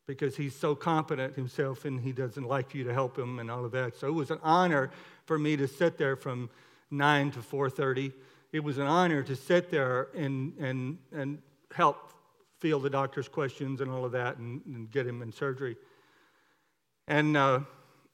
[0.07, 3.63] because he's so competent himself and he doesn't like you to help him and all
[3.63, 3.95] of that.
[3.95, 4.91] So it was an honor
[5.27, 6.49] for me to sit there from
[6.91, 8.15] 9 to 4.30.
[8.53, 11.43] It was an honor to sit there and, and, and
[11.75, 12.11] help
[12.59, 15.77] field the doctor's questions and all of that and, and get him in surgery.
[17.07, 17.61] And, uh,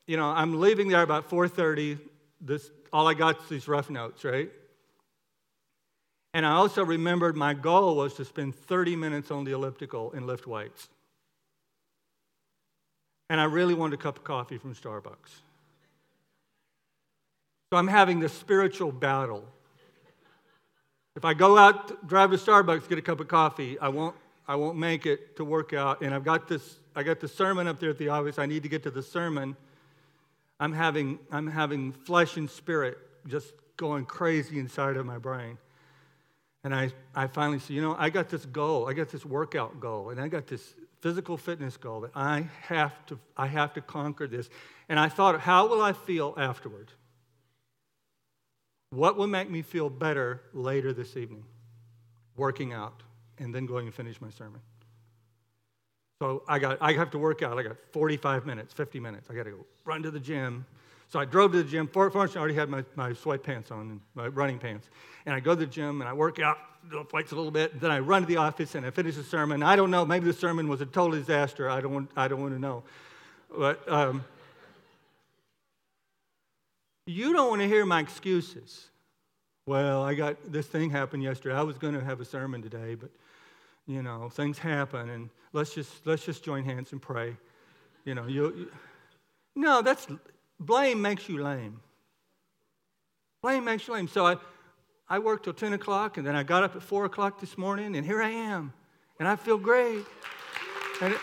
[0.09, 2.01] you know, I'm leaving there about 4:30.
[2.41, 4.51] This all I got is these rough notes, right?
[6.35, 10.27] And I also remembered my goal was to spend 30 minutes on the elliptical and
[10.27, 10.89] lift weights.
[13.29, 15.41] And I really wanted a cup of coffee from Starbucks.
[17.71, 19.45] So I'm having this spiritual battle.
[21.17, 24.17] If I go out, drive to Starbucks, get a cup of coffee, I won't,
[24.49, 26.03] I won't make it to work out.
[26.03, 28.39] And I've got this, I got the sermon up there at the office.
[28.39, 29.57] I need to get to the sermon.
[30.61, 35.59] I'm having, I'm having flesh and spirit just going crazy inside of my brain.
[36.65, 38.89] And I, I finally said, you know, I got this goal.
[38.89, 40.11] I got this workout goal.
[40.11, 44.29] And I got this physical fitness goal that I have to, I have to conquer
[44.29, 44.49] this.
[44.89, 46.93] And I thought, how will I feel afterward?
[48.91, 51.45] What will make me feel better later this evening?
[52.37, 53.03] Working out
[53.39, 54.61] and then going and finish my sermon.
[56.21, 57.59] So I got I have to work out.
[57.59, 59.29] I got 45 minutes, 50 minutes.
[59.29, 60.65] I got to go run to the gym.
[61.13, 61.89] So I drove to the gym.
[61.89, 64.89] Fortunately, I already had my, my sweatpants on and my running pants.
[65.27, 66.57] And I go to the gym and I work out,
[66.91, 67.83] the weights a little bit.
[67.83, 69.63] Then I run to the office and I finish the sermon.
[69.63, 70.07] I don't know.
[70.07, 71.69] Maybe the sermon was a total disaster.
[71.69, 72.83] I don't I don't want to know.
[73.55, 74.25] But um,
[77.07, 78.89] you don't want to hear my excuses.
[79.67, 81.55] Well, I got this thing happened yesterday.
[81.55, 83.11] I was going to have a sermon today, but
[83.87, 87.37] you know, things happen, and let's just let's just join hands and pray.
[88.07, 88.73] You know, you, you
[89.55, 90.07] no, that's
[90.67, 91.81] blame makes you lame.
[93.43, 94.09] Blame makes you lame.
[94.09, 94.37] So I,
[95.09, 97.97] I worked till 10 o'clock, and then I got up at 4 o'clock this morning,
[97.97, 98.73] and here I am,
[99.19, 100.05] and I feel great.
[101.01, 101.21] And it,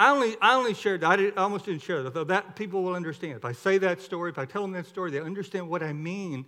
[0.00, 1.10] I only, I only shared that.
[1.10, 2.14] I, did, I almost didn't share that.
[2.14, 3.34] Though that people will understand.
[3.34, 5.92] If I say that story, if I tell them that story, they understand what I
[5.92, 6.46] mean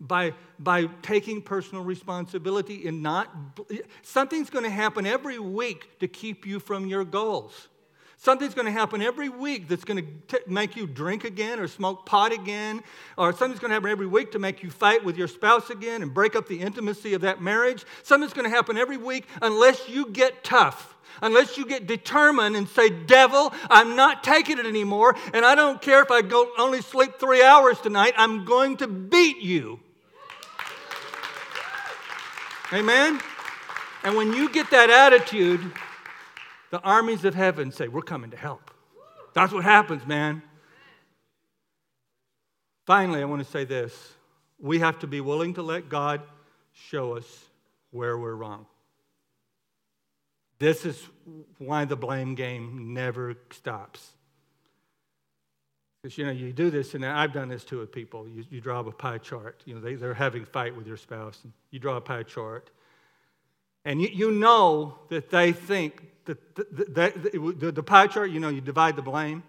[0.00, 3.32] by, by taking personal responsibility and not.
[4.02, 7.68] Something's going to happen every week to keep you from your goals.
[8.20, 11.68] Something's going to happen every week that's going to t- make you drink again or
[11.68, 12.82] smoke pot again,
[13.16, 16.02] or something's going to happen every week to make you fight with your spouse again
[16.02, 17.84] and break up the intimacy of that marriage.
[18.02, 22.68] Something's going to happen every week unless you get tough, unless you get determined and
[22.68, 26.82] say, Devil, I'm not taking it anymore, and I don't care if I go only
[26.82, 29.78] sleep three hours tonight, I'm going to beat you.
[32.72, 33.20] Amen?
[34.02, 35.72] And when you get that attitude,
[36.70, 38.70] the armies of heaven say, We're coming to help.
[39.34, 40.42] That's what happens, man.
[42.86, 44.14] Finally, I want to say this
[44.58, 46.22] we have to be willing to let God
[46.72, 47.26] show us
[47.90, 48.66] where we're wrong.
[50.58, 51.00] This is
[51.58, 54.12] why the blame game never stops.
[56.02, 58.28] Because, you know, you do this, and I've done this too with people.
[58.28, 59.62] You, you draw a pie chart.
[59.64, 62.22] You know, they, they're having a fight with your spouse, and you draw a pie
[62.22, 62.70] chart.
[63.84, 68.50] And you, you know that they think the, the, the, the pie chart, you know,
[68.50, 69.42] you divide the blame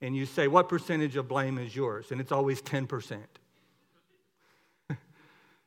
[0.00, 2.10] and you say, what percentage of blame is yours?
[2.10, 3.18] And it's always 10%.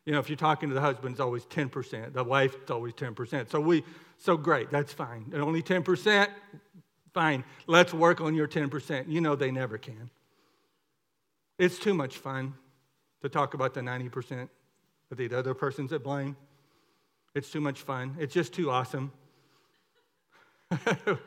[0.05, 2.13] you know, if you're talking to the husband, it's always 10%.
[2.13, 3.51] The wife, it's always 10%.
[3.51, 3.83] So we,
[4.17, 5.29] so great, that's fine.
[5.31, 6.27] And only 10%,
[7.13, 7.43] fine.
[7.67, 9.07] Let's work on your 10%.
[9.07, 10.09] You know they never can.
[11.59, 12.55] It's too much fun
[13.21, 14.49] to talk about the 90%
[15.11, 16.35] of the other person's at blame.
[17.35, 18.15] It's too much fun.
[18.19, 19.11] It's just too awesome.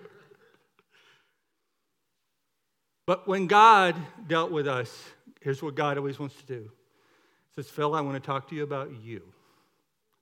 [3.07, 3.95] but when God
[4.27, 6.63] dealt with us, here's what God always wants to do.
[6.63, 9.23] He says, Phil, I want to talk to you about you.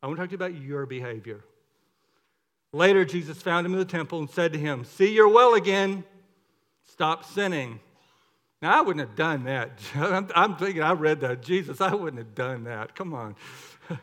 [0.03, 1.45] I want to talk to you about your behavior.
[2.73, 6.05] Later, Jesus found him in the temple and said to him, See, you're well again.
[6.87, 7.81] Stop sinning.
[8.61, 9.79] Now, I wouldn't have done that.
[10.35, 11.43] I'm thinking, I read that.
[11.43, 12.95] Jesus, I wouldn't have done that.
[12.95, 13.37] Come on.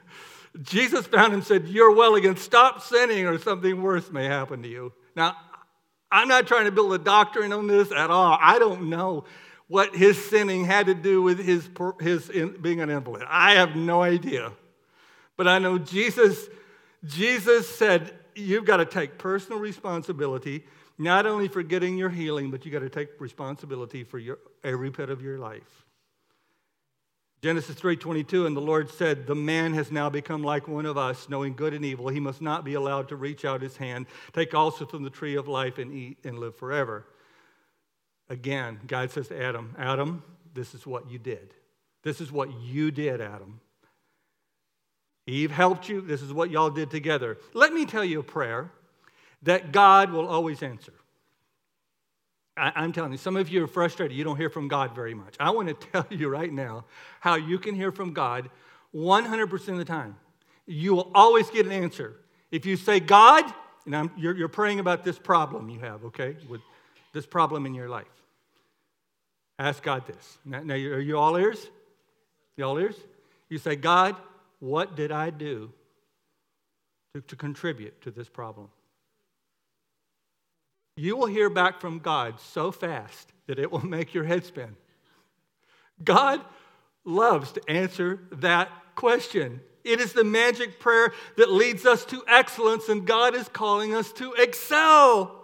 [0.61, 2.35] Jesus found him and said, You're well again.
[2.37, 4.93] Stop sinning, or something worse may happen to you.
[5.19, 5.35] Now,
[6.09, 8.37] I'm not trying to build a doctrine on this at all.
[8.39, 9.25] I don't know
[9.67, 13.23] what his sinning had to do with his, his being an invalid.
[13.27, 14.53] I have no idea.
[15.35, 16.47] But I know Jesus,
[17.03, 20.65] Jesus said, You've got to take personal responsibility,
[20.97, 24.89] not only for getting your healing, but you've got to take responsibility for your, every
[24.89, 25.85] bit of your life.
[27.41, 31.29] Genesis 3:22 and the Lord said, "The man has now become like one of us,
[31.29, 32.09] knowing good and evil.
[32.09, 35.35] He must not be allowed to reach out his hand, take also from the tree
[35.35, 37.05] of life and eat and live forever."
[38.27, 40.23] Again, God says to Adam, "Adam,
[40.53, 41.55] this is what you did.
[42.03, 43.61] This is what you did, Adam.
[45.25, 46.01] Eve helped you.
[46.01, 47.37] This is what y'all did together.
[47.53, 48.71] Let me tell you a prayer
[49.43, 50.93] that God will always answer.
[52.59, 54.17] I, am telling you, some of you are frustrated.
[54.17, 55.35] You don't hear from God very much.
[55.39, 56.85] I want to tell you right now
[57.19, 58.49] how you can hear from God
[58.93, 60.15] 100% of the time.
[60.65, 62.15] You will always get an answer.
[62.51, 63.45] If you say, God,
[63.85, 66.61] and you're, you're praying about this problem you have, okay, with
[67.13, 68.07] this problem in your life.
[69.57, 70.37] Ask God this.
[70.45, 71.67] Now, now are you all ears?
[72.55, 72.95] You all ears?
[73.49, 74.15] You say, God,
[74.59, 75.71] what did I do
[77.13, 78.69] to, to contribute to this problem?
[80.99, 84.75] You will hear back from God so fast that it will make your head spin.
[86.03, 86.41] God
[87.05, 89.61] loves to answer that question.
[89.85, 94.11] It is the magic prayer that leads us to excellence, and God is calling us
[94.13, 95.38] to excel.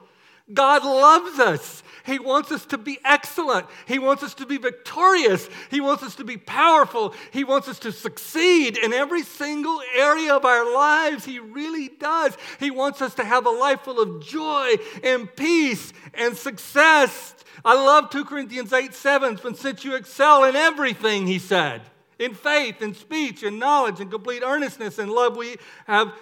[0.53, 1.83] God loves us.
[2.05, 3.65] He wants us to be excellent.
[3.87, 5.49] He wants us to be victorious.
[5.71, 7.15] He wants us to be powerful.
[7.31, 11.25] He wants us to succeed in every single area of our lives.
[11.25, 12.37] He really does.
[12.59, 17.33] He wants us to have a life full of joy and peace and success.
[17.63, 21.81] I love 2 Corinthians 8 7, when since you excel in everything, he said
[22.17, 26.13] in faith in speech in knowledge in complete earnestness and love we have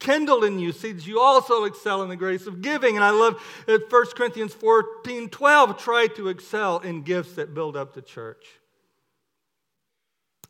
[0.00, 2.96] kindled in you see that you also excel in the grace of giving.
[2.96, 3.80] And i love 1
[4.16, 8.44] corinthians 14 12 try to excel in gifts that build up the church.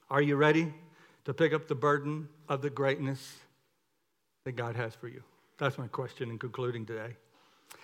[0.09, 0.72] Are you ready
[1.26, 3.36] to pick up the burden of the greatness
[4.44, 5.22] that god has for you?
[5.59, 7.16] That's my question in concluding today.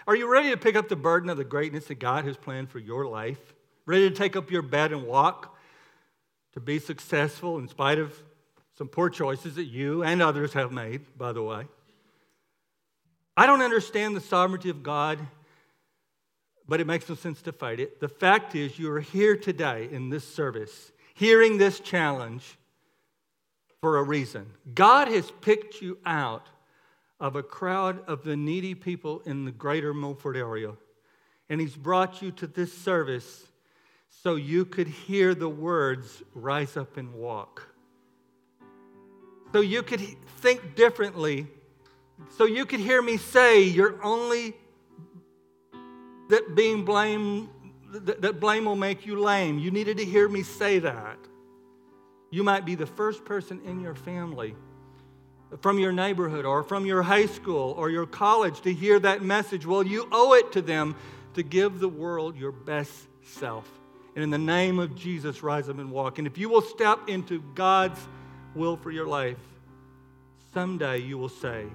[0.07, 2.71] Are you ready to pick up the burden of the greatness that god has planned
[2.71, 3.55] for your life?
[3.85, 5.57] Ready to take up your bed and walk
[6.55, 8.21] to be successful in spite of
[8.77, 11.67] some poor choices that you and others have made, by the way.
[13.37, 15.19] I don't understand the sovereignty of God,
[16.69, 18.01] but it makes no sense to fight it.
[18.01, 22.59] The fact is, you are here today in this service, hearing this challenge
[23.81, 24.47] for a reason.
[24.75, 26.47] God has picked you out
[27.21, 30.73] of a crowd of the needy people in the greater Milford area,
[31.49, 33.47] and He's brought you to this service
[34.09, 37.69] so you could hear the words, rise up and walk.
[39.53, 40.01] So you could
[40.39, 41.47] think differently.
[42.37, 44.55] So you could hear me say, you're only
[46.29, 47.51] that being blame
[47.93, 49.59] that blame will make you lame.
[49.59, 51.19] You needed to hear me say that.
[52.31, 54.55] You might be the first person in your family,
[55.61, 59.65] from your neighborhood, or from your high school or your college to hear that message.
[59.65, 60.97] Well, you owe it to them
[61.35, 62.93] to give the world your best
[63.23, 63.67] self
[64.17, 66.17] and in the name of Jesus, rise up and walk.
[66.19, 68.01] And if you will step into God's
[68.57, 69.39] will for your life,
[70.53, 71.67] someday you will say,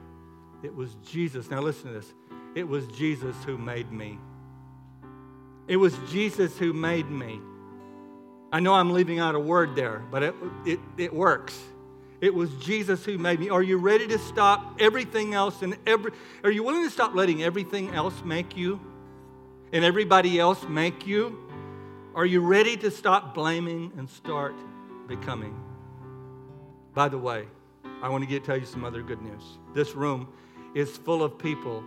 [0.64, 1.50] It was Jesus.
[1.50, 2.14] Now, listen to this.
[2.56, 4.20] It was Jesus who made me.
[5.68, 7.40] It was Jesus who made me.
[8.52, 11.58] I know I'm leaving out a word there, but it, it, it works.
[12.20, 13.50] It was Jesus who made me.
[13.50, 16.12] Are you ready to stop everything else and every
[16.44, 18.80] are you willing to stop letting everything else make you
[19.72, 21.38] and everybody else make you?
[22.14, 24.54] Are you ready to stop blaming and start
[25.08, 25.71] becoming?
[26.94, 27.48] By the way,
[28.02, 29.44] I want to get, tell you some other good news.
[29.74, 30.28] This room
[30.76, 31.84] is full of people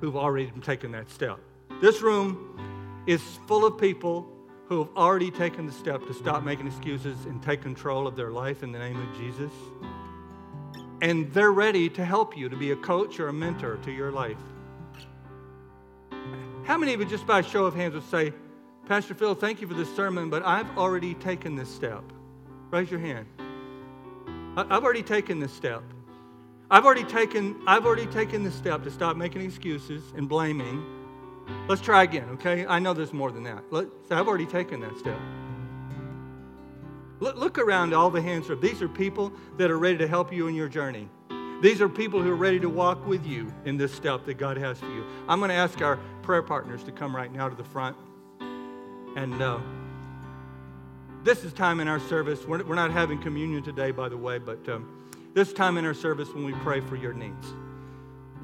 [0.00, 1.38] who've already taken that step.
[1.80, 4.26] This room is full of people
[4.66, 8.30] who have already taken the step to stop making excuses and take control of their
[8.30, 9.50] life in the name of Jesus.
[11.02, 14.12] And they're ready to help you to be a coach or a mentor to your
[14.12, 14.36] life.
[16.64, 18.32] How many of you, just by a show of hands, would say,
[18.86, 22.04] Pastor Phil, thank you for this sermon, but I've already taken this step.
[22.70, 23.26] Raise your hand.
[24.68, 25.82] I've already taken this step.
[26.70, 30.84] I've already taken, I've already taken this step to stop making excuses and blaming.
[31.68, 32.66] Let's try again, okay?
[32.66, 33.64] I know there's more than that.
[33.72, 35.18] Let, I've already taken that step.
[37.18, 38.48] Look, look around all the hands.
[38.60, 41.08] These are people that are ready to help you in your journey.
[41.60, 44.56] These are people who are ready to walk with you in this step that God
[44.56, 45.04] has for you.
[45.28, 47.96] I'm going to ask our prayer partners to come right now to the front.
[49.16, 49.58] And uh,
[51.22, 52.44] this is time in our service.
[52.46, 55.94] We're, we're, not having communion today, by the way, but um, this time in our
[55.94, 57.54] service when we pray for your needs.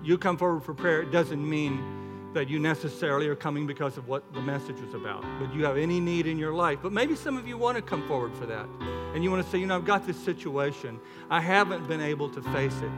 [0.03, 4.09] You come forward for prayer, it doesn't mean that you necessarily are coming because of
[4.09, 6.79] what the message was about, but you have any need in your life.
[6.83, 8.67] But maybe some of you want to come forward for that.
[9.15, 11.01] And you want to say, you know, I've got this situation.
[11.31, 12.91] I haven't been able to face it.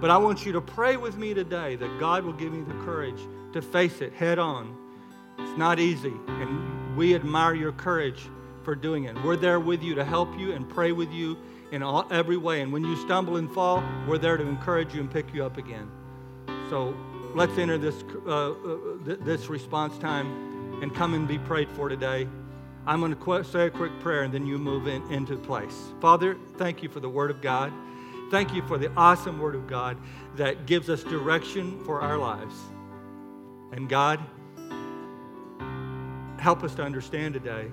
[0.00, 2.84] But I want you to pray with me today that God will give me the
[2.84, 3.20] courage
[3.52, 4.74] to face it head on.
[5.38, 6.14] It's not easy.
[6.26, 8.30] And we admire your courage
[8.66, 9.14] for doing it.
[9.22, 11.38] We're there with you to help you and pray with you
[11.70, 12.62] in all, every way.
[12.62, 15.56] And when you stumble and fall, we're there to encourage you and pick you up
[15.56, 15.88] again.
[16.68, 16.96] So
[17.36, 18.54] let's enter this, uh, uh,
[19.04, 22.26] this response time and come and be prayed for today.
[22.88, 25.92] I'm going to say a quick prayer and then you move in, into place.
[26.00, 27.72] Father, thank you for the Word of God.
[28.32, 29.96] Thank you for the awesome Word of God
[30.34, 32.56] that gives us direction for our lives.
[33.70, 34.18] And God,
[36.40, 37.70] help us to understand today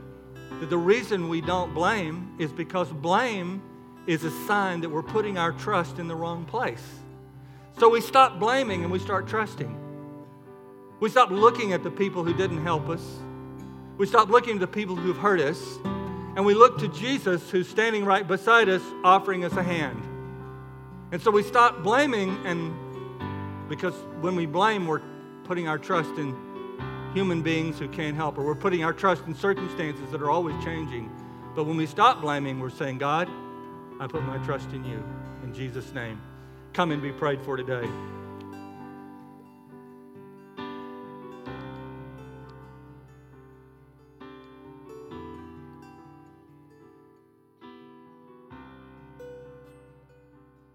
[0.59, 3.61] that the reason we don't blame is because blame
[4.07, 6.83] is a sign that we're putting our trust in the wrong place.
[7.79, 9.79] So we stop blaming and we start trusting.
[10.99, 13.03] We stop looking at the people who didn't help us.
[13.97, 15.77] We stop looking at the people who've hurt us.
[16.35, 20.01] And we look to Jesus who's standing right beside us, offering us a hand.
[21.11, 22.73] And so we stop blaming, and
[23.69, 25.01] because when we blame, we're
[25.43, 26.35] putting our trust in
[27.14, 30.61] human beings who can't help, or we're putting our trust in circumstances that are always
[30.64, 31.11] changing.
[31.55, 33.30] But when we stop blaming, we're saying, God,
[33.99, 35.03] I put my trust in you.
[35.43, 36.20] In Jesus' name.
[36.74, 37.88] Come and be prayed for today.